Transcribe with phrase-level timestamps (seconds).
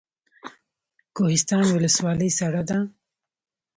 [1.15, 2.77] کوهستان ولسوالۍ سړه ده؟